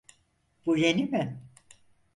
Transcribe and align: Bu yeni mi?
Bu 0.65 0.77
yeni 0.77 1.03
mi? 1.05 1.39